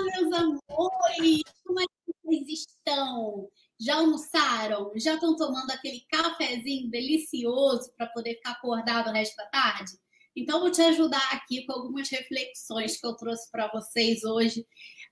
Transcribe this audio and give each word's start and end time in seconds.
meus 0.00 0.32
amores! 0.32 1.42
Como 1.64 1.80
é 1.80 1.84
que 1.84 2.14
vocês 2.24 2.48
estão? 2.48 3.48
Já 3.80 3.96
almoçaram? 3.96 4.92
Já 4.96 5.14
estão 5.14 5.36
tomando 5.36 5.70
aquele 5.70 6.00
cafezinho 6.10 6.90
delicioso 6.90 7.92
para 7.96 8.06
poder 8.06 8.36
ficar 8.36 8.52
acordado 8.52 9.10
o 9.10 9.12
resto 9.12 9.36
da 9.36 9.46
tarde? 9.46 9.92
Então, 10.34 10.60
vou 10.60 10.70
te 10.70 10.80
ajudar 10.80 11.28
aqui 11.32 11.66
com 11.66 11.72
algumas 11.72 12.08
reflexões 12.08 12.98
que 12.98 13.06
eu 13.06 13.14
trouxe 13.14 13.50
para 13.50 13.70
vocês 13.70 14.24
hoje. 14.24 14.66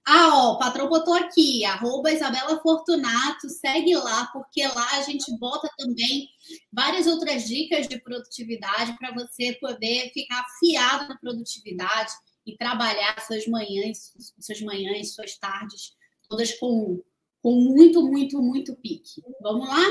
Ah, 0.06 0.30
ó, 0.32 0.52
o 0.54 0.58
patrão 0.58 0.88
botou 0.88 1.12
aqui, 1.12 1.62
arroba 1.64 2.10
Isabela 2.10 2.58
Fortunato, 2.62 3.50
segue 3.50 3.94
lá, 3.96 4.26
porque 4.32 4.66
lá 4.66 4.96
a 4.96 5.02
gente 5.02 5.30
bota 5.38 5.68
também 5.76 6.26
várias 6.72 7.06
outras 7.06 7.46
dicas 7.46 7.86
de 7.86 8.00
produtividade 8.00 8.96
para 8.96 9.12
você 9.12 9.52
poder 9.60 10.10
ficar 10.14 10.40
afiado 10.40 11.06
na 11.06 11.18
produtividade 11.18 12.12
e 12.50 12.56
trabalhar 12.56 13.20
suas 13.26 13.46
manhãs, 13.46 14.12
suas 14.40 14.60
manhãs, 14.60 15.14
suas 15.14 15.38
tardes, 15.38 15.94
todas 16.28 16.52
com, 16.58 17.02
com 17.42 17.52
muito, 17.52 18.02
muito, 18.02 18.42
muito 18.42 18.74
pique. 18.76 19.22
Vamos 19.40 19.68
lá? 19.68 19.84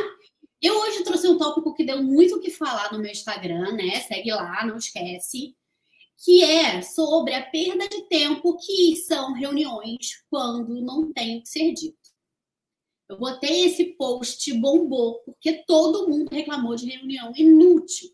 Eu 0.62 0.78
hoje 0.78 1.04
trouxe 1.04 1.28
um 1.28 1.38
tópico 1.38 1.74
que 1.74 1.86
deu 1.86 2.04
muito 2.04 2.36
o 2.36 2.42
que 2.42 2.52
falar 2.52 2.92
no 2.92 3.00
meu 3.00 3.12
Instagram, 3.12 3.74
né? 3.74 4.02
Segue 4.02 4.32
lá, 4.32 4.66
não 4.66 4.78
esquece. 4.78 5.56
Que 6.24 6.44
é 6.44 6.82
sobre 6.82 7.34
a 7.34 7.50
perda 7.50 7.88
de 7.88 8.02
tempo 8.10 8.58
que 8.58 8.98
são 8.98 9.34
reuniões 9.34 10.22
quando 10.30 10.82
não 10.82 11.14
tem 11.14 11.38
o 11.38 11.42
que 11.42 11.48
ser 11.50 11.74
dito. 11.74 11.98
Eu 13.08 13.18
botei 13.18 13.66
esse 13.66 13.86
post, 13.94 14.54
bombou, 14.54 15.20
porque 15.20 15.64
todo 15.66 16.10
mundo 16.10 16.30
reclamou 16.30 16.76
de 16.76 16.90
reunião 16.90 17.32
inútil. 17.36 18.10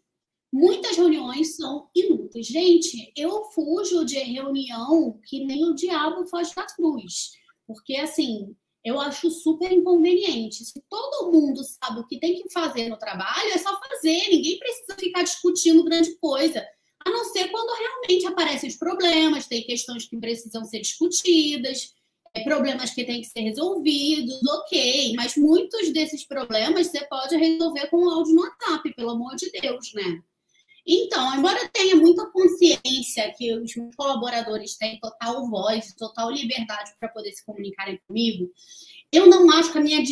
Muitas 0.57 0.95
reuniões 0.95 1.57
são 1.57 1.89
inúteis. 1.93 2.47
Gente, 2.47 3.11
eu 3.13 3.43
fujo 3.51 4.05
de 4.05 4.17
reunião 4.19 5.19
que 5.25 5.43
nem 5.43 5.65
o 5.65 5.75
diabo 5.75 6.25
foge 6.27 6.55
da 6.55 6.65
cruz. 6.65 7.31
Porque, 7.67 7.97
assim, 7.97 8.55
eu 8.81 8.97
acho 8.97 9.29
super 9.29 9.69
inconveniente. 9.69 10.63
Se 10.63 10.81
todo 10.89 11.29
mundo 11.29 11.61
sabe 11.61 11.99
o 11.99 12.07
que 12.07 12.17
tem 12.17 12.41
que 12.41 12.49
fazer 12.53 12.87
no 12.87 12.95
trabalho, 12.95 13.49
é 13.49 13.57
só 13.57 13.77
fazer. 13.81 14.29
Ninguém 14.29 14.57
precisa 14.57 14.95
ficar 14.97 15.23
discutindo 15.23 15.83
grande 15.83 16.15
coisa. 16.19 16.65
A 17.05 17.09
não 17.09 17.25
ser 17.25 17.49
quando 17.49 17.77
realmente 17.77 18.25
aparecem 18.25 18.69
os 18.69 18.77
problemas, 18.77 19.47
tem 19.47 19.61
questões 19.61 20.07
que 20.07 20.17
precisam 20.17 20.63
ser 20.63 20.79
discutidas, 20.79 21.93
é, 22.33 22.45
problemas 22.45 22.91
que 22.91 23.03
têm 23.03 23.19
que 23.19 23.27
ser 23.27 23.41
resolvidos, 23.41 24.39
ok. 24.47 25.15
Mas 25.17 25.35
muitos 25.35 25.91
desses 25.91 26.25
problemas 26.25 26.87
você 26.87 27.05
pode 27.07 27.35
resolver 27.35 27.87
com 27.87 27.97
um 27.97 28.09
áudio 28.09 28.35
no 28.35 28.41
WhatsApp, 28.43 28.93
pelo 28.93 29.09
amor 29.09 29.35
de 29.35 29.51
Deus, 29.51 29.91
né? 29.93 30.23
Então, 30.87 31.35
embora 31.35 31.59
eu 31.59 31.69
tenha 31.69 31.95
muita 31.95 32.27
consciência 32.27 33.33
que 33.35 33.51
os 33.57 33.73
colaboradores 33.95 34.77
têm 34.77 34.99
total 34.99 35.49
voz, 35.49 35.93
total 35.95 36.29
liberdade 36.31 36.91
para 36.99 37.09
poder 37.09 37.31
se 37.31 37.43
comunicarem 37.43 37.99
comigo, 38.07 38.51
eu 39.11 39.27
não 39.27 39.49
acho 39.51 39.71
que 39.71 39.77
a 39.79 39.81
minha, 39.81 40.03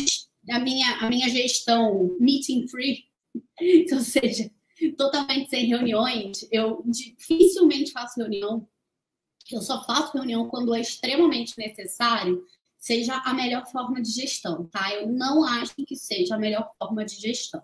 a 0.50 0.58
minha, 0.58 0.96
a 0.98 1.08
minha 1.08 1.28
gestão 1.28 2.16
meeting 2.18 2.66
free, 2.66 3.04
ou 3.92 4.00
seja, 4.00 4.50
totalmente 4.96 5.48
sem 5.48 5.66
reuniões, 5.66 6.46
eu 6.50 6.82
dificilmente 6.86 7.92
faço 7.92 8.18
reunião, 8.18 8.68
eu 9.52 9.62
só 9.62 9.84
faço 9.84 10.14
reunião 10.14 10.48
quando 10.48 10.74
é 10.74 10.80
extremamente 10.80 11.56
necessário, 11.56 12.44
seja 12.78 13.16
a 13.24 13.32
melhor 13.32 13.66
forma 13.70 14.02
de 14.02 14.10
gestão, 14.10 14.66
tá? 14.66 14.92
Eu 14.92 15.08
não 15.08 15.44
acho 15.44 15.74
que 15.86 15.94
seja 15.94 16.34
a 16.34 16.38
melhor 16.38 16.70
forma 16.78 17.04
de 17.04 17.14
gestão. 17.14 17.62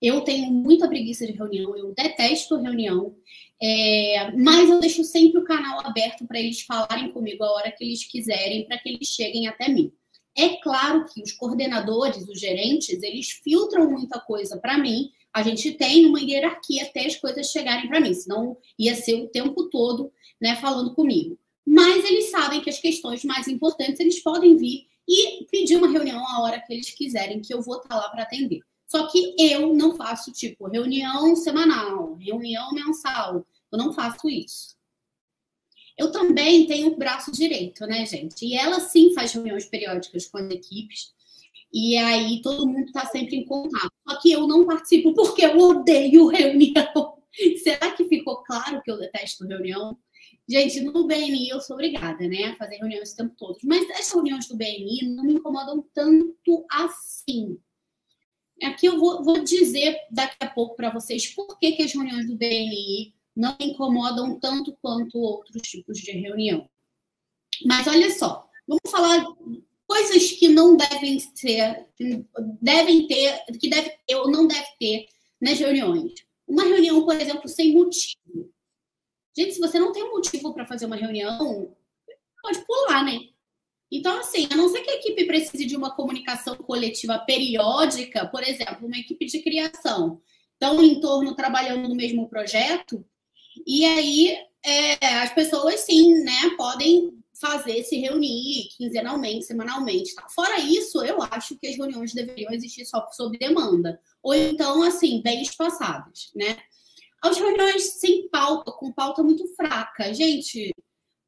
Eu 0.00 0.20
tenho 0.22 0.50
muita 0.52 0.88
preguiça 0.88 1.26
de 1.26 1.32
reunião, 1.32 1.76
eu 1.76 1.94
detesto 1.94 2.56
reunião, 2.56 3.16
é, 3.60 4.30
mas 4.36 4.68
eu 4.68 4.78
deixo 4.78 5.02
sempre 5.02 5.40
o 5.40 5.44
canal 5.44 5.80
aberto 5.86 6.26
para 6.26 6.38
eles 6.38 6.60
falarem 6.62 7.10
comigo 7.10 7.42
a 7.42 7.52
hora 7.52 7.72
que 7.72 7.82
eles 7.82 8.04
quiserem, 8.04 8.66
para 8.66 8.78
que 8.78 8.90
eles 8.90 9.08
cheguem 9.08 9.46
até 9.46 9.68
mim. 9.68 9.92
É 10.36 10.56
claro 10.56 11.06
que 11.08 11.22
os 11.22 11.32
coordenadores, 11.32 12.28
os 12.28 12.38
gerentes, 12.38 13.02
eles 13.02 13.30
filtram 13.42 13.90
muita 13.90 14.20
coisa 14.20 14.58
para 14.58 14.76
mim. 14.76 15.10
A 15.32 15.42
gente 15.42 15.72
tem 15.72 16.04
uma 16.04 16.20
hierarquia 16.20 16.82
até 16.82 17.06
as 17.06 17.16
coisas 17.16 17.50
chegarem 17.50 17.88
para 17.88 18.00
mim, 18.00 18.12
senão 18.12 18.58
ia 18.78 18.94
ser 18.94 19.14
o 19.14 19.28
tempo 19.28 19.70
todo 19.70 20.12
né, 20.40 20.54
falando 20.56 20.94
comigo. 20.94 21.38
Mas 21.66 22.04
eles 22.04 22.30
sabem 22.30 22.60
que 22.60 22.68
as 22.68 22.78
questões 22.78 23.24
mais 23.24 23.48
importantes 23.48 23.98
eles 23.98 24.22
podem 24.22 24.56
vir 24.56 24.86
e 25.08 25.46
pedir 25.50 25.76
uma 25.76 25.90
reunião 25.90 26.22
a 26.28 26.42
hora 26.42 26.60
que 26.60 26.72
eles 26.72 26.90
quiserem, 26.90 27.40
que 27.40 27.54
eu 27.54 27.62
vou 27.62 27.76
estar 27.76 27.88
tá 27.88 27.96
lá 27.96 28.08
para 28.10 28.24
atender. 28.24 28.60
Só 28.86 29.08
que 29.08 29.34
eu 29.38 29.74
não 29.74 29.96
faço, 29.96 30.32
tipo, 30.32 30.68
reunião 30.68 31.34
semanal, 31.34 32.14
reunião 32.14 32.72
mensal. 32.72 33.46
Eu 33.72 33.78
não 33.78 33.92
faço 33.92 34.28
isso. 34.28 34.76
Eu 35.98 36.12
também 36.12 36.66
tenho 36.66 36.88
o 36.88 36.96
braço 36.96 37.32
direito, 37.32 37.86
né, 37.86 38.04
gente? 38.04 38.44
E 38.44 38.54
ela 38.54 38.80
sim 38.80 39.12
faz 39.14 39.32
reuniões 39.32 39.64
periódicas 39.64 40.26
com 40.26 40.38
as 40.38 40.50
equipes. 40.50 41.14
E 41.72 41.96
aí 41.96 42.40
todo 42.42 42.66
mundo 42.66 42.86
está 42.86 43.06
sempre 43.06 43.36
em 43.36 43.44
contato. 43.44 43.90
Só 44.08 44.20
que 44.20 44.30
eu 44.30 44.46
não 44.46 44.66
participo 44.66 45.14
porque 45.14 45.44
eu 45.44 45.58
odeio 45.58 46.28
reunião. 46.28 47.16
Será 47.62 47.90
que 47.92 48.04
ficou 48.04 48.42
claro 48.44 48.80
que 48.82 48.90
eu 48.90 48.98
detesto 48.98 49.46
reunião? 49.46 49.98
Gente, 50.48 50.80
no 50.80 51.06
BNI 51.06 51.48
eu 51.48 51.60
sou 51.60 51.74
obrigada, 51.74 52.26
né, 52.28 52.44
a 52.44 52.56
fazer 52.56 52.76
reuniões 52.76 53.12
o 53.12 53.16
tempo 53.16 53.34
todo. 53.36 53.58
Mas 53.64 53.90
as 53.90 54.12
reuniões 54.12 54.46
do 54.46 54.56
BNI 54.56 55.08
não 55.08 55.24
me 55.24 55.34
incomodam 55.34 55.84
tanto 55.92 56.64
assim. 56.70 57.58
Aqui 58.62 58.86
eu 58.86 58.98
vou, 58.98 59.22
vou 59.22 59.44
dizer 59.44 59.98
daqui 60.10 60.36
a 60.40 60.48
pouco 60.48 60.76
para 60.76 60.90
vocês 60.90 61.26
por 61.26 61.58
que, 61.58 61.72
que 61.72 61.82
as 61.82 61.92
reuniões 61.92 62.26
do 62.26 62.36
BNI 62.36 63.14
não 63.34 63.56
incomodam 63.60 64.40
tanto 64.40 64.76
quanto 64.80 65.18
outros 65.18 65.60
tipos 65.62 65.98
de 65.98 66.10
reunião. 66.12 66.68
Mas 67.64 67.86
olha 67.86 68.10
só, 68.10 68.48
vamos 68.66 68.90
falar 68.90 69.24
coisas 69.86 70.32
que 70.32 70.48
não 70.48 70.76
devem 70.76 71.18
ser, 71.18 71.86
devem 72.60 73.06
ter, 73.06 73.44
que 73.60 73.68
deve 73.68 73.90
ter 74.06 74.16
ou 74.16 74.30
não 74.30 74.46
deve 74.46 74.66
ter 74.78 75.06
nas 75.40 75.58
reuniões. 75.58 76.14
Uma 76.46 76.64
reunião, 76.64 77.04
por 77.04 77.20
exemplo, 77.20 77.48
sem 77.48 77.72
motivo. 77.74 78.50
Gente, 79.36 79.52
se 79.52 79.60
você 79.60 79.78
não 79.78 79.92
tem 79.92 80.08
motivo 80.10 80.54
para 80.54 80.64
fazer 80.64 80.86
uma 80.86 80.96
reunião, 80.96 81.76
pode 82.42 82.64
pular, 82.64 83.04
né? 83.04 83.28
Então, 83.90 84.18
assim, 84.18 84.48
a 84.50 84.56
não 84.56 84.68
ser 84.68 84.82
que 84.82 84.90
a 84.90 84.96
equipe 84.96 85.26
precise 85.26 85.64
de 85.64 85.76
uma 85.76 85.94
comunicação 85.94 86.56
coletiva 86.56 87.18
periódica, 87.20 88.26
por 88.26 88.42
exemplo, 88.42 88.86
uma 88.86 88.98
equipe 88.98 89.26
de 89.26 89.40
criação, 89.40 90.20
estão 90.52 90.82
em 90.82 91.00
torno 91.00 91.34
trabalhando 91.34 91.88
no 91.88 91.94
mesmo 91.94 92.28
projeto, 92.28 93.04
e 93.66 93.84
aí 93.84 94.36
é, 94.64 95.04
as 95.18 95.32
pessoas, 95.32 95.80
sim, 95.80 96.14
né, 96.24 96.50
podem 96.56 97.12
fazer, 97.40 97.82
se 97.84 97.98
reunir 97.98 98.68
quinzenalmente, 98.76 99.44
semanalmente. 99.44 100.14
Tá? 100.14 100.26
Fora 100.28 100.58
isso, 100.58 101.04
eu 101.04 101.22
acho 101.22 101.56
que 101.58 101.66
as 101.66 101.76
reuniões 101.76 102.12
deveriam 102.12 102.52
existir 102.52 102.84
só 102.84 103.06
sob 103.12 103.38
demanda, 103.38 104.00
ou 104.22 104.34
então, 104.34 104.82
assim, 104.82 105.22
bem 105.22 105.42
espaçadas, 105.42 106.30
né? 106.34 106.56
As 107.22 107.38
reuniões 107.38 107.98
sem 107.98 108.28
pauta, 108.28 108.72
com 108.72 108.92
pauta 108.92 109.22
muito 109.22 109.46
fraca. 109.54 110.12
Gente, 110.12 110.72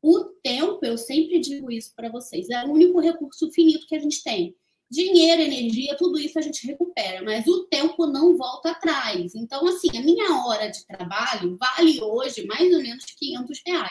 o 0.02 0.24
tempo, 0.42 0.78
eu 0.82 0.96
sempre 0.96 1.40
digo 1.40 1.70
isso 1.70 1.92
para 1.94 2.08
vocês, 2.08 2.48
é 2.50 2.64
o 2.64 2.70
único 2.70 3.00
recurso 3.00 3.50
finito 3.50 3.86
que 3.86 3.96
a 3.96 3.98
gente 3.98 4.22
tem. 4.22 4.54
Dinheiro, 4.90 5.42
energia, 5.42 5.96
tudo 5.96 6.18
isso 6.18 6.38
a 6.38 6.42
gente 6.42 6.66
recupera, 6.66 7.22
mas 7.22 7.46
o 7.46 7.66
tempo 7.66 8.06
não 8.06 8.36
volta 8.36 8.70
atrás. 8.70 9.34
Então, 9.34 9.66
assim, 9.66 9.88
a 9.98 10.02
minha 10.02 10.46
hora 10.46 10.70
de 10.70 10.86
trabalho 10.86 11.58
vale 11.58 12.00
hoje 12.02 12.46
mais 12.46 12.72
ou 12.72 12.80
menos 12.80 13.04
500 13.04 13.60
reais. 13.66 13.90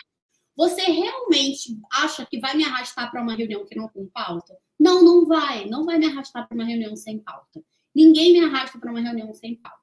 Você 0.56 0.82
realmente 0.82 1.78
acha 1.94 2.26
que 2.26 2.40
vai 2.40 2.58
me 2.58 2.64
arrastar 2.64 3.12
para 3.12 3.22
uma 3.22 3.36
reunião 3.36 3.64
que 3.64 3.76
não 3.76 3.88
tem 3.90 4.08
pauta? 4.08 4.58
Não, 4.80 5.04
não 5.04 5.28
vai. 5.28 5.70
Não 5.70 5.86
vai 5.86 6.00
me 6.00 6.08
arrastar 6.08 6.48
para 6.48 6.56
uma 6.56 6.66
reunião 6.66 6.96
sem 6.96 7.20
pauta. 7.20 7.64
Ninguém 7.94 8.34
me 8.34 8.40
arrasta 8.40 8.80
para 8.80 8.90
uma 8.90 9.00
reunião 9.00 9.32
sem 9.36 9.56
pauta. 9.56 9.78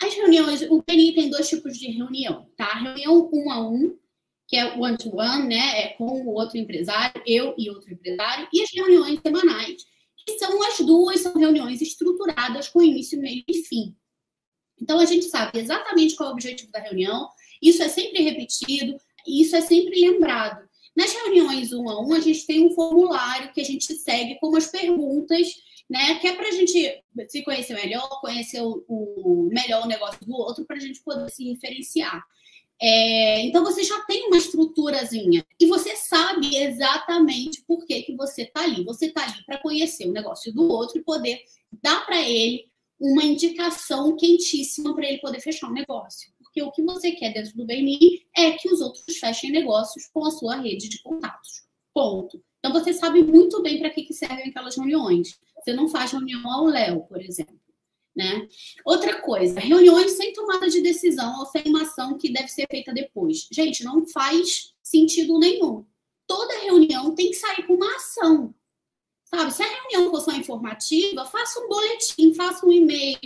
As 0.00 0.14
reuniões, 0.14 0.62
o 0.70 0.82
PNI 0.82 1.14
tem 1.14 1.30
dois 1.30 1.48
tipos 1.48 1.76
de 1.76 1.90
reunião, 1.90 2.48
tá? 2.56 2.74
Reunião 2.74 3.28
um 3.32 3.50
a 3.50 3.60
um, 3.68 3.98
que 4.48 4.56
é 4.56 4.64
one-to-one, 4.76 5.42
-one, 5.42 5.48
né? 5.48 5.82
É 5.82 5.88
com 5.88 6.04
o 6.04 6.34
outro 6.34 6.56
empresário, 6.56 7.20
eu 7.26 7.54
e 7.58 7.68
outro 7.70 7.92
empresário, 7.92 8.48
e 8.52 8.62
as 8.62 8.70
reuniões 8.72 9.20
semanais, 9.20 9.84
que 10.24 10.38
são 10.38 10.62
as 10.62 10.78
duas, 10.78 11.20
são 11.20 11.34
reuniões 11.34 11.80
estruturadas 11.80 12.68
com 12.68 12.82
início, 12.82 13.20
meio 13.20 13.42
e 13.48 13.62
fim. 13.64 13.94
Então, 14.80 14.98
a 14.98 15.04
gente 15.04 15.24
sabe 15.26 15.58
exatamente 15.58 16.14
qual 16.14 16.28
é 16.28 16.32
o 16.32 16.34
objetivo 16.34 16.70
da 16.70 16.80
reunião, 16.80 17.28
isso 17.62 17.82
é 17.82 17.88
sempre 17.88 18.22
repetido, 18.22 18.96
isso 19.26 19.56
é 19.56 19.60
sempre 19.60 19.98
lembrado. 20.00 20.66
Nas 20.94 21.12
reuniões 21.12 21.72
um 21.72 21.88
a 21.88 22.00
um, 22.00 22.14
a 22.14 22.20
gente 22.20 22.46
tem 22.46 22.66
um 22.66 22.74
formulário 22.74 23.52
que 23.52 23.60
a 23.60 23.64
gente 23.64 23.94
segue 23.94 24.38
com 24.40 24.56
as 24.56 24.68
perguntas, 24.68 25.48
né? 25.88 26.18
Que 26.18 26.28
é 26.28 26.34
para 26.34 26.48
a 26.48 26.52
gente 26.52 27.02
se 27.28 27.42
conhecer 27.42 27.74
melhor, 27.74 28.08
conhecer 28.20 28.60
o, 28.62 28.84
o 28.88 29.48
melhor 29.52 29.84
o 29.84 29.88
negócio 29.88 30.24
do 30.24 30.32
outro, 30.32 30.64
para 30.64 30.76
a 30.76 30.80
gente 30.80 31.02
poder 31.02 31.30
se 31.30 31.44
referenciar. 31.52 32.22
É, 32.80 33.40
então 33.40 33.64
você 33.64 33.82
já 33.82 33.98
tem 34.02 34.26
uma 34.26 34.36
estruturazinha 34.36 35.44
e 35.58 35.66
você 35.66 35.96
sabe 35.96 36.56
exatamente 36.56 37.62
por 37.62 37.86
que, 37.86 38.02
que 38.02 38.14
você 38.14 38.42
está 38.42 38.62
ali. 38.62 38.84
Você 38.84 39.06
está 39.06 39.22
ali 39.22 39.44
para 39.44 39.58
conhecer 39.58 40.06
o 40.06 40.12
negócio 40.12 40.52
do 40.52 40.68
outro 40.70 40.98
e 40.98 41.04
poder 41.04 41.40
dar 41.82 42.04
para 42.04 42.20
ele 42.20 42.66
uma 42.98 43.24
indicação 43.24 44.16
quentíssima 44.16 44.94
para 44.94 45.06
ele 45.06 45.18
poder 45.18 45.40
fechar 45.40 45.68
o 45.68 45.70
um 45.70 45.74
negócio. 45.74 46.30
Porque 46.38 46.62
o 46.62 46.70
que 46.70 46.82
você 46.82 47.12
quer 47.12 47.32
dentro 47.32 47.54
do 47.56 47.66
BNI 47.66 48.26
é 48.36 48.52
que 48.52 48.68
os 48.68 48.80
outros 48.80 49.16
fechem 49.18 49.50
negócios 49.50 50.06
com 50.12 50.24
a 50.24 50.30
sua 50.30 50.56
rede 50.56 50.88
de 50.88 51.02
contatos. 51.02 51.66
Ponto. 51.92 52.42
Então, 52.58 52.72
você 52.72 52.92
sabe 52.92 53.22
muito 53.22 53.62
bem 53.62 53.78
para 53.78 53.90
que, 53.90 54.02
que 54.02 54.14
servem 54.14 54.48
aquelas 54.48 54.76
reuniões. 54.76 55.38
Você 55.58 55.72
não 55.72 55.88
faz 55.88 56.12
reunião 56.12 56.50
ao 56.50 56.64
Léo, 56.64 57.02
por 57.06 57.20
exemplo. 57.20 57.60
Né? 58.16 58.48
Outra 58.82 59.20
coisa, 59.20 59.60
reuniões 59.60 60.12
sem 60.12 60.32
tomada 60.32 60.70
de 60.70 60.80
decisão 60.80 61.38
ou 61.38 61.44
sem 61.46 61.64
uma 61.66 61.82
ação 61.82 62.16
que 62.16 62.32
deve 62.32 62.48
ser 62.48 62.66
feita 62.70 62.94
depois. 62.94 63.46
Gente, 63.52 63.84
não 63.84 64.06
faz 64.06 64.72
sentido 64.82 65.38
nenhum. 65.38 65.84
Toda 66.26 66.60
reunião 66.60 67.14
tem 67.14 67.30
que 67.30 67.36
sair 67.36 67.66
com 67.66 67.74
uma 67.74 67.96
ação. 67.96 68.54
Sabe? 69.26 69.52
Se 69.52 69.62
a 69.62 69.66
reunião 69.66 70.10
for 70.10 70.20
só 70.20 70.32
informativa, 70.32 71.26
faça 71.26 71.60
um 71.60 71.68
boletim, 71.68 72.32
faça 72.32 72.64
um 72.64 72.72
e-mail, 72.72 73.18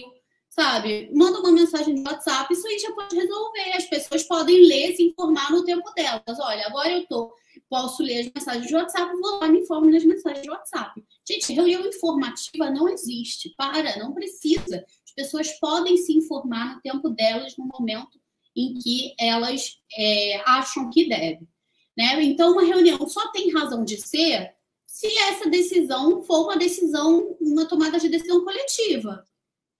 sabe? 0.49 1.11
Manda 1.15 1.39
uma 1.39 1.53
mensagem 1.53 1.95
de 1.95 2.03
WhatsApp, 2.03 2.53
isso 2.53 2.67
aí 2.67 2.79
já 2.79 2.91
pode 2.93 3.15
resolver. 3.15 3.73
As 3.77 3.85
pessoas 3.85 4.25
podem 4.25 4.67
ler, 4.67 4.97
se 4.97 5.05
informar 5.05 5.53
no 5.53 5.65
tempo 5.65 5.89
delas. 5.95 6.41
Olha, 6.41 6.67
agora 6.67 6.91
eu 6.91 7.07
tô, 7.07 7.33
posso 7.71 8.03
ler 8.03 8.21
as 8.21 8.33
mensagens 8.35 8.67
de 8.67 8.75
WhatsApp, 8.75 9.13
vou 9.17 9.39
lá 9.39 9.49
me 9.49 9.61
informo 9.61 9.91
nas 9.91 10.05
mensagens 10.05 10.43
de 10.43 10.51
WhatsApp. 10.51 11.03
Gente, 11.27 11.53
reunião 11.53 11.87
informativa 11.87 12.71
não 12.71 12.89
existe. 12.89 13.55
Para, 13.57 13.99
não 13.99 14.13
precisa. 14.13 14.85
As 15.07 15.15
pessoas 15.15 15.59
podem 15.59 15.97
se 15.97 16.13
informar 16.13 16.75
no 16.75 16.81
tempo 16.83 17.09
delas, 17.09 17.57
no 17.57 17.67
momento 17.67 18.21
em 18.55 18.75
que 18.75 19.15
elas 19.19 19.79
é, 19.97 20.43
acham 20.45 20.91
que 20.91 21.09
devem. 21.09 21.49
Né? 21.97 22.23
Então, 22.25 22.53
uma 22.53 22.65
reunião 22.65 23.09
só 23.09 23.31
tem 23.31 23.53
razão 23.53 23.85
de 23.85 23.97
ser 23.97 24.53
se 24.85 25.07
essa 25.19 25.49
decisão 25.49 26.23
for 26.25 26.43
uma 26.43 26.57
decisão, 26.57 27.37
uma 27.41 27.65
tomada 27.65 27.99
de 27.99 28.09
decisão 28.09 28.45
coletiva 28.45 29.25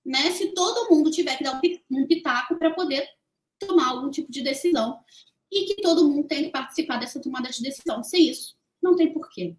né? 0.05 0.31
Se 0.33 0.53
todo 0.53 0.89
mundo 0.91 1.11
tiver 1.11 1.37
que 1.37 1.45
dar 1.45 1.61
um 1.91 2.07
pitaco 2.07 2.57
para 2.57 2.73
poder 2.73 3.07
tomar 3.59 3.89
algum 3.89 4.11
tipo 4.11 4.31
de 4.31 4.43
decisão 4.43 4.99
e 5.51 5.65
que 5.65 5.83
todo 5.83 6.07
mundo 6.09 6.27
tem 6.27 6.45
que 6.45 6.51
participar 6.51 6.99
dessa 6.99 7.21
tomada 7.21 7.49
de 7.51 7.63
decisão. 7.63 8.03
Sem 8.03 8.31
isso, 8.31 8.57
não 8.83 8.97
tem 8.97 9.13
porquê. 9.13 9.57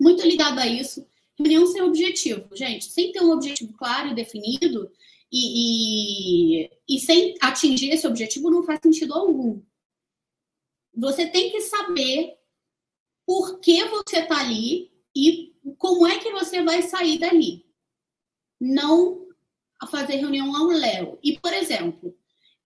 Muito 0.00 0.26
ligado 0.26 0.58
a 0.58 0.66
isso, 0.66 1.06
reunião 1.38 1.66
sem 1.66 1.82
objetivo, 1.82 2.48
gente, 2.54 2.84
sem 2.86 3.12
ter 3.12 3.22
um 3.22 3.30
objetivo 3.30 3.72
claro 3.74 4.08
e 4.08 4.14
definido 4.14 4.90
e, 5.30 6.64
e, 6.64 6.70
e 6.88 7.00
sem 7.00 7.34
atingir 7.40 7.90
esse 7.90 8.06
objetivo 8.06 8.50
não 8.50 8.62
faz 8.62 8.80
sentido 8.82 9.14
algum. 9.14 9.62
Você 10.94 11.26
tem 11.26 11.50
que 11.50 11.60
saber 11.62 12.36
por 13.26 13.60
que 13.60 13.84
você 13.84 14.18
está 14.18 14.40
ali 14.40 14.92
e 15.16 15.54
como 15.78 16.06
é 16.06 16.18
que 16.18 16.30
você 16.32 16.62
vai 16.62 16.82
sair 16.82 17.18
dali. 17.18 17.64
Não 18.60 19.22
fazer 19.86 20.16
reunião 20.16 20.54
ao 20.54 20.68
Léo. 20.68 21.18
E, 21.22 21.38
por 21.38 21.52
exemplo, 21.52 22.16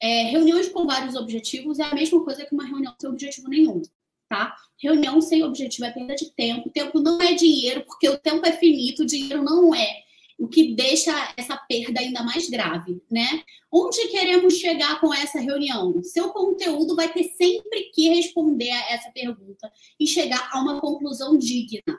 é, 0.00 0.24
reuniões 0.24 0.68
com 0.68 0.86
vários 0.86 1.14
objetivos 1.14 1.78
é 1.78 1.84
a 1.84 1.94
mesma 1.94 2.22
coisa 2.24 2.44
que 2.44 2.54
uma 2.54 2.66
reunião 2.66 2.94
sem 3.00 3.10
objetivo 3.10 3.48
nenhum, 3.48 3.82
tá? 4.28 4.54
Reunião 4.80 5.20
sem 5.20 5.42
objetivo 5.42 5.86
é 5.86 5.90
perda 5.90 6.14
de 6.14 6.30
tempo. 6.32 6.70
Tempo 6.70 7.00
não 7.00 7.20
é 7.20 7.32
dinheiro, 7.34 7.84
porque 7.86 8.08
o 8.08 8.18
tempo 8.18 8.46
é 8.46 8.52
finito, 8.52 9.02
o 9.02 9.06
dinheiro 9.06 9.42
não 9.42 9.74
é. 9.74 10.04
O 10.38 10.46
que 10.46 10.74
deixa 10.74 11.12
essa 11.36 11.56
perda 11.56 12.00
ainda 12.00 12.22
mais 12.22 12.50
grave, 12.50 13.02
né? 13.10 13.42
Onde 13.72 14.08
queremos 14.08 14.54
chegar 14.54 15.00
com 15.00 15.12
essa 15.14 15.40
reunião? 15.40 16.02
Seu 16.02 16.28
conteúdo 16.28 16.94
vai 16.94 17.10
ter 17.10 17.24
sempre 17.24 17.90
que 17.94 18.10
responder 18.10 18.70
a 18.70 18.90
essa 18.90 19.10
pergunta 19.10 19.72
e 19.98 20.06
chegar 20.06 20.50
a 20.52 20.60
uma 20.60 20.78
conclusão 20.78 21.38
digna. 21.38 21.98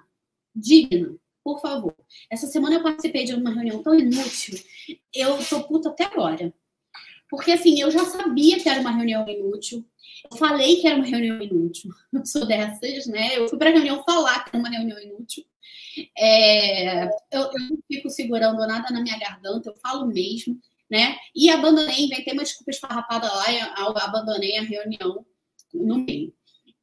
Digna 0.56 1.18
por 1.48 1.62
favor. 1.62 1.96
Essa 2.30 2.46
semana 2.46 2.76
eu 2.76 2.84
participei 2.84 3.24
de 3.24 3.34
uma 3.34 3.50
reunião 3.50 3.82
tão 3.82 3.96
inútil, 3.96 4.60
eu 5.16 5.38
tô 5.48 5.64
puta 5.64 5.88
até 5.88 6.04
agora. 6.04 6.54
Porque, 7.30 7.52
assim, 7.52 7.80
eu 7.80 7.92
já 7.92 8.06
sabia 8.06 8.60
que 8.60 8.70
era 8.70 8.80
uma 8.82 8.92
reunião 8.92 9.28
inútil, 9.28 9.86
eu 10.32 10.38
falei 10.38 10.78
que 10.78 10.88
era 10.88 10.96
uma 10.96 11.06
reunião 11.06 11.42
inútil, 11.42 11.92
eu 12.14 12.26
sou 12.26 12.46
dessas, 12.46 13.08
né? 13.08 13.38
Eu 13.38 13.48
fui 13.50 13.58
para 13.58 13.70
a 13.70 13.74
reunião 13.74 14.04
falar 14.04 14.44
que 14.44 14.56
era 14.56 14.60
uma 14.60 14.70
reunião 14.70 15.00
inútil. 15.00 15.44
É, 16.18 17.06
eu, 17.06 17.42
eu 17.42 17.60
não 17.70 17.80
fico 17.88 18.10
segurando 18.10 18.60
nada 18.68 18.90
na 18.92 19.02
minha 19.02 19.18
garganta, 19.18 19.70
eu 19.70 19.76
falo 19.82 20.06
mesmo, 20.06 20.60
né? 20.90 21.18
E 21.36 21.50
abandonei, 21.50 22.06
inventei 22.06 22.34
uma 22.34 22.44
desculpa 22.44 22.72
esfarrapada 22.72 23.28
lá, 23.34 23.52
e 23.52 23.60
abandonei 23.60 24.58
a 24.58 24.62
reunião 24.62 25.26
no 25.74 25.98
meio. 26.00 26.34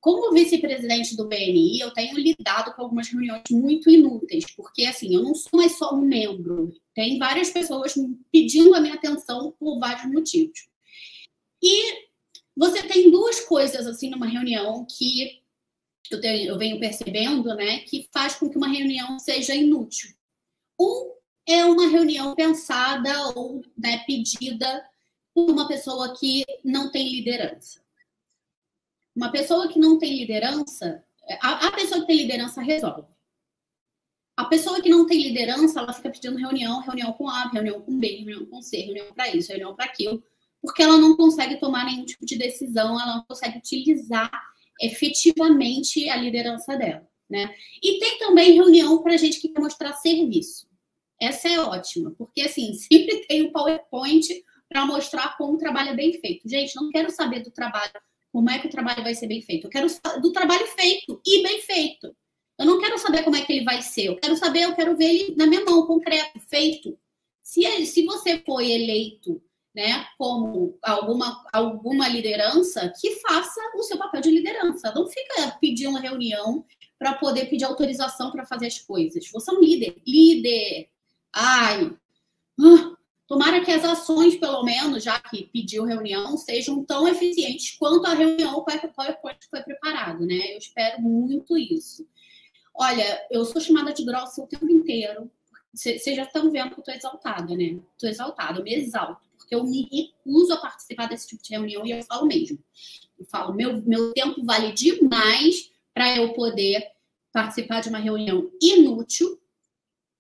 Como 0.05 0.35
vice-presidente 0.35 1.17
do 1.17 1.27
BNI, 1.27 1.81
eu 1.81 1.91
tenho 1.91 2.19
lidado 2.19 2.75
com 2.75 2.83
algumas 2.83 3.09
reuniões 3.09 3.43
muito 3.51 3.89
inúteis, 3.89 4.45
porque 4.55 4.85
assim, 4.85 5.15
eu 5.15 5.23
não 5.23 5.35
sou 5.35 5.49
mais 5.55 5.79
só 5.79 5.95
um 5.95 6.03
membro, 6.03 6.79
tem 6.95 7.19
várias 7.19 7.49
pessoas 7.49 7.95
pedindo 8.31 8.75
a 8.75 8.83
minha 8.83 8.97
atenção 8.97 9.56
por 9.59 9.79
vários 9.79 10.05
motivos. 10.12 10.69
E 11.62 12.06
você 12.55 12.83
tem 12.83 13.11
duas 13.11 13.41
coisas 13.47 13.87
assim 13.87 14.11
numa 14.11 14.27
reunião 14.27 14.87
que 14.87 15.41
eu, 16.11 16.21
tenho, 16.21 16.50
eu 16.50 16.59
venho 16.59 16.79
percebendo, 16.79 17.55
né, 17.55 17.79
que 17.79 18.07
faz 18.12 18.35
com 18.35 18.50
que 18.50 18.59
uma 18.59 18.69
reunião 18.69 19.19
seja 19.19 19.55
inútil. 19.55 20.11
Um 20.79 21.15
é 21.47 21.65
uma 21.65 21.89
reunião 21.89 22.35
pensada 22.35 23.31
ou 23.31 23.62
né, 23.75 24.05
pedida 24.07 24.87
por 25.33 25.50
uma 25.50 25.67
pessoa 25.67 26.15
que 26.15 26.45
não 26.62 26.91
tem 26.91 27.09
liderança. 27.09 27.84
Uma 29.14 29.31
pessoa 29.31 29.69
que 29.69 29.78
não 29.78 29.99
tem 29.99 30.16
liderança, 30.16 31.05
a, 31.40 31.69
a 31.69 31.72
pessoa 31.72 32.00
que 32.00 32.06
tem 32.06 32.16
liderança 32.16 32.61
resolve. 32.61 33.14
A 34.37 34.46
pessoa 34.46 34.82
que 34.82 34.88
não 34.88 35.06
tem 35.06 35.22
liderança, 35.22 35.78
ela 35.78 35.93
fica 35.93 36.11
pedindo 36.11 36.37
reunião, 36.37 36.81
reunião 36.81 37.12
com 37.12 37.28
A, 37.28 37.49
reunião 37.49 37.81
com 37.81 37.96
B, 37.99 38.08
reunião 38.16 38.46
com 38.46 38.61
C, 38.61 38.78
reunião 38.78 39.12
para 39.14 39.28
isso, 39.28 39.50
reunião 39.50 39.76
para 39.76 39.84
aquilo, 39.84 40.22
porque 40.61 40.82
ela 40.82 40.99
não 40.99 41.16
consegue 41.16 41.56
tomar 41.56 41.84
nenhum 41.84 42.05
tipo 42.05 42.26
de 42.26 42.37
decisão, 42.37 43.00
ela 43.00 43.16
não 43.16 43.25
consegue 43.25 43.58
utilizar 43.58 44.31
efetivamente 44.81 46.08
a 46.08 46.16
liderança 46.16 46.76
dela, 46.76 47.08
né? 47.31 47.55
E 47.81 48.00
tem 48.00 48.19
também 48.19 48.55
reunião 48.55 49.00
para 49.02 49.16
gente 49.16 49.40
que 49.40 49.50
quer 49.50 49.61
mostrar 49.61 49.93
serviço. 49.93 50.66
Essa 51.20 51.49
é 51.49 51.61
ótima, 51.61 52.11
porque 52.19 52.40
assim, 52.40 52.75
sempre 52.81 53.25
tem 53.26 53.43
o 53.43 53.49
um 53.49 53.52
PowerPoint 53.52 54.26
para 54.69 54.84
mostrar 54.84 55.37
como 55.37 55.55
o 55.55 55.58
trabalho 55.58 55.90
é 55.90 55.94
bem 55.94 56.12
feito. 56.14 56.49
Gente, 56.49 56.75
não 56.75 56.90
quero 56.90 57.11
saber 57.11 57.40
do 57.40 57.52
trabalho 57.52 57.93
como 58.35 58.51
é 58.51 58.59
que 58.59 58.67
o 58.67 58.71
trabalho 58.71 59.05
vai 59.05 59.15
ser 59.15 59.29
bem 59.29 59.41
feito. 59.41 59.69
Eu 59.69 59.71
quero 59.71 59.87
do 60.21 60.33
trabalho 60.33 60.67
feito 60.67 61.21
e 61.25 61.41
bem 61.41 61.61
feito. 61.61 62.13
Eu 62.59 62.67
não 62.67 62.81
quero 62.81 62.99
saber 62.99 63.23
como 63.23 63.37
é 63.37 63.43
que 63.43 63.53
ele 63.53 63.65
vai 63.65 63.81
ser. 63.81 64.07
Eu 64.07 64.17
quero 64.17 64.37
saber, 64.37 64.63
eu 64.65 64.75
quero 64.75 64.97
ver 64.97 65.05
ele 65.05 65.37
na 65.37 65.47
minha 65.47 65.65
mão, 65.65 65.87
concreto, 65.87 66.41
feito. 66.41 66.99
Se, 67.41 67.63
se 67.87 68.05
você 68.05 68.43
foi 68.45 68.73
eleito 68.73 69.41
né, 69.73 70.05
como 70.19 70.77
alguma, 70.83 71.45
alguma 71.53 72.09
liderança, 72.09 72.93
que 73.01 73.13
faça 73.21 73.61
o 73.77 73.85
seu 73.85 73.97
papel 73.99 74.21
de 74.21 74.33
liderança. 74.33 74.93
Não 74.93 75.07
fica 75.07 75.57
pedindo 75.61 75.97
reunião 75.99 76.67
para 76.99 77.14
poder 77.14 77.49
pedir 77.49 77.64
autorização 77.64 78.33
para 78.33 78.45
fazer 78.45 78.67
as 78.67 78.81
coisas. 78.81 79.31
Você 79.31 79.49
é 79.49 79.55
um 79.55 79.61
líder. 79.61 80.03
Líder. 80.05 80.88
Ai. 81.33 81.88
Ah, 82.61 82.97
Tomara 83.26 83.64
que 83.64 83.71
as 83.71 83.83
ações, 83.83 84.37
pelo 84.37 84.62
menos, 84.62 85.02
já 85.02 85.19
que 85.19 85.45
pediu 85.47 85.85
reunião, 85.85 86.37
sejam 86.37 86.85
tão 86.85 87.09
eficientes 87.09 87.76
quanto 87.78 88.07
a 88.07 88.12
reunião 88.12 88.61
com 88.61 88.71
a 88.71 88.88
PowerPoint 88.88 89.38
que 89.38 89.49
foi 89.49 89.62
preparado, 89.62 90.26
né? 90.26 90.52
Eu 90.52 90.59
espero 90.59 91.00
muito 91.00 91.57
isso. 91.57 92.07
Olha, 92.75 93.26
eu 93.31 93.45
sou 93.45 93.61
chamada 93.62 93.95
de 93.95 94.04
grossa 94.04 94.43
o 94.43 94.47
tempo 94.47 94.69
inteiro. 94.69 95.31
Vocês 95.73 96.04
já 96.04 96.25
estão 96.25 96.50
vendo 96.50 96.71
que 96.71 96.81
eu 96.81 96.81
estou 96.81 96.95
exaltada, 96.95 97.57
né? 97.57 97.78
Estou 97.93 98.11
exaltada, 98.11 98.59
eu 98.59 98.64
me 98.64 98.75
exalto, 98.75 99.23
porque 99.38 99.54
eu 99.54 99.64
me 99.64 99.88
recuso 99.90 100.52
a 100.52 100.59
participar 100.59 101.09
desse 101.09 101.28
tipo 101.28 101.43
de 101.43 101.50
reunião 101.50 101.87
e 101.87 101.93
eu 101.93 102.02
falo 102.02 102.26
mesmo. 102.26 102.59
Eu 103.19 103.25
falo, 103.25 103.54
meu, 103.54 103.81
meu 103.83 104.12
tempo 104.12 104.45
vale 104.45 104.73
demais 104.73 105.71
para 105.95 106.16
eu 106.16 106.35
poder 106.35 106.93
participar 107.33 107.81
de 107.81 107.88
uma 107.88 107.99
reunião 107.99 108.50
inútil. 108.61 109.40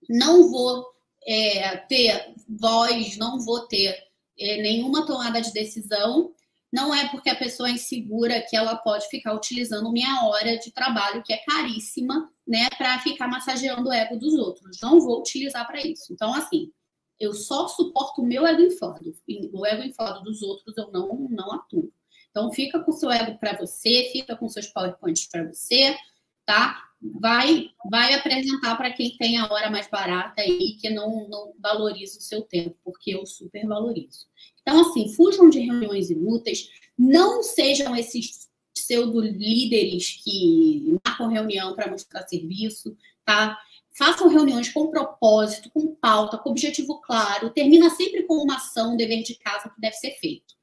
Não 0.08 0.50
vou 0.50 0.93
é, 1.26 1.76
ter 1.76 2.34
voz, 2.48 3.16
não 3.16 3.40
vou 3.40 3.66
ter 3.66 3.96
é, 4.38 4.62
nenhuma 4.62 5.06
tomada 5.06 5.40
de 5.40 5.52
decisão. 5.52 6.32
Não 6.72 6.92
é 6.94 7.08
porque 7.08 7.30
a 7.30 7.36
pessoa 7.36 7.68
é 7.68 7.72
insegura 7.72 8.42
que 8.42 8.56
ela 8.56 8.76
pode 8.76 9.06
ficar 9.08 9.32
utilizando 9.32 9.92
minha 9.92 10.24
hora 10.24 10.58
de 10.58 10.72
trabalho, 10.72 11.22
que 11.22 11.32
é 11.32 11.38
caríssima, 11.38 12.28
né, 12.46 12.68
para 12.76 12.98
ficar 12.98 13.28
massageando 13.28 13.88
o 13.88 13.92
ego 13.92 14.18
dos 14.18 14.34
outros. 14.34 14.78
Não 14.82 15.00
vou 15.00 15.20
utilizar 15.20 15.66
para 15.66 15.80
isso. 15.80 16.12
Então, 16.12 16.34
assim, 16.34 16.72
eu 17.18 17.32
só 17.32 17.68
suporto 17.68 18.22
o 18.22 18.26
meu 18.26 18.44
ego 18.44 18.62
inflado. 18.62 19.14
O 19.52 19.64
ego 19.64 19.84
inflado 19.84 20.22
dos 20.24 20.42
outros 20.42 20.76
eu 20.76 20.90
não, 20.90 21.28
não 21.30 21.52
atuo. 21.52 21.92
Então, 22.30 22.52
fica 22.52 22.80
com 22.80 22.90
seu 22.90 23.10
ego 23.10 23.38
para 23.38 23.56
você, 23.56 24.10
fica 24.12 24.36
com 24.36 24.48
seus 24.48 24.66
PowerPoints 24.66 25.28
para 25.28 25.46
você, 25.46 25.96
tá? 26.46 26.84
vai, 27.20 27.70
vai 27.90 28.14
apresentar 28.14 28.76
para 28.76 28.92
quem 28.92 29.16
tem 29.16 29.38
a 29.38 29.52
hora 29.52 29.70
mais 29.70 29.88
barata 29.88 30.42
e 30.44 30.76
que 30.80 30.88
não, 30.90 31.28
não 31.28 31.52
valoriza 31.58 32.18
o 32.18 32.22
seu 32.22 32.42
tempo, 32.42 32.76
porque 32.82 33.14
eu 33.14 33.26
super 33.26 33.66
valorizo. 33.66 34.26
Então, 34.62 34.80
assim, 34.80 35.12
fujam 35.12 35.50
de 35.50 35.60
reuniões 35.60 36.10
inúteis, 36.10 36.70
não 36.98 37.42
sejam 37.42 37.94
esses 37.94 38.48
pseudo-líderes 38.74 40.20
que 40.22 40.98
marcam 41.04 41.28
reunião 41.28 41.74
para 41.74 41.90
mostrar 41.90 42.26
serviço, 42.26 42.96
tá? 43.24 43.58
Façam 43.96 44.28
reuniões 44.28 44.70
com 44.70 44.90
propósito, 44.90 45.70
com 45.70 45.94
pauta, 45.94 46.38
com 46.38 46.50
objetivo 46.50 47.00
claro, 47.00 47.50
termina 47.50 47.90
sempre 47.90 48.24
com 48.24 48.34
uma 48.34 48.56
ação, 48.56 48.94
um 48.94 48.96
dever 48.96 49.22
de 49.22 49.36
casa 49.36 49.68
que 49.68 49.80
deve 49.80 49.94
ser 49.96 50.12
feito, 50.12 50.54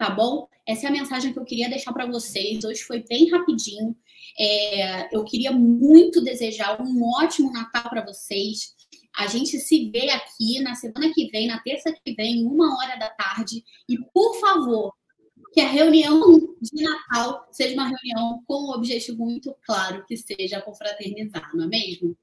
tá 0.00 0.08
bom? 0.08 0.48
Essa 0.66 0.86
é 0.86 0.88
a 0.88 0.92
mensagem 0.92 1.30
que 1.30 1.38
eu 1.38 1.44
queria 1.44 1.68
deixar 1.68 1.92
para 1.92 2.06
vocês. 2.06 2.64
Hoje 2.64 2.82
foi 2.84 3.04
bem 3.06 3.30
rapidinho. 3.30 3.94
É, 4.38 5.14
eu 5.14 5.22
queria 5.24 5.52
muito 5.52 6.24
desejar 6.24 6.80
um 6.80 7.04
ótimo 7.18 7.52
Natal 7.52 7.90
para 7.90 8.06
vocês. 8.06 8.74
A 9.14 9.26
gente 9.26 9.58
se 9.58 9.90
vê 9.90 10.08
aqui 10.08 10.58
na 10.60 10.74
semana 10.74 11.12
que 11.12 11.28
vem, 11.30 11.46
na 11.46 11.58
terça 11.60 11.92
que 11.92 12.14
vem, 12.14 12.46
uma 12.46 12.78
hora 12.78 12.96
da 12.96 13.10
tarde. 13.10 13.62
E, 13.86 13.98
por 14.14 14.40
favor, 14.40 14.94
que 15.52 15.60
a 15.60 15.68
reunião 15.68 16.56
de 16.62 16.82
Natal 16.82 17.46
seja 17.52 17.74
uma 17.74 17.88
reunião 17.88 18.42
com 18.46 18.68
um 18.68 18.70
objetivo 18.70 19.22
muito 19.22 19.54
claro, 19.66 20.02
que 20.06 20.16
seja 20.16 20.62
confraternizar, 20.62 21.50
não 21.54 21.64
é 21.64 21.68
mesmo? 21.68 22.16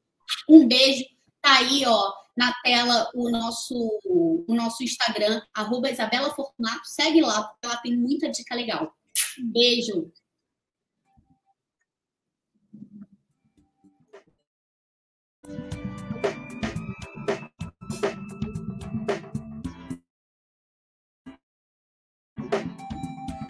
Um 0.50 0.68
beijo. 0.68 1.06
Tá 1.40 1.60
aí, 1.60 1.86
ó, 1.86 2.12
na 2.38 2.54
tela 2.64 3.10
o 3.16 3.30
nosso, 3.32 4.00
o 4.06 4.54
nosso 4.54 4.84
Instagram, 4.84 5.42
arroba 5.54 5.90
Isabela 5.90 6.34
Fortunato. 6.36 6.86
Segue 6.86 7.22
lá, 7.22 7.44
porque 7.44 7.66
ela 7.66 7.78
tem 7.78 7.98
muita 7.98 8.30
dica 8.30 8.54
legal. 8.54 8.96
Beijo. 9.40 10.12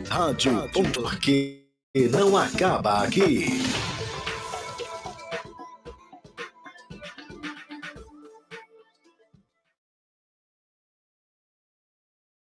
Rádio 0.10 0.72
Porque 0.72 1.68
não 2.12 2.38
acaba 2.38 3.04
aqui. 3.04 3.48